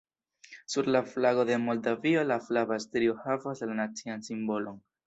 Sur 0.75 0.87
la 0.95 1.01
flago 1.09 1.45
de 1.51 1.59
Moldavio 1.67 2.25
la 2.33 2.39
flava 2.49 2.81
strio 2.87 3.17
havas 3.29 3.67
la 3.71 3.81
nacian 3.85 4.31
simbolon. 4.33 4.87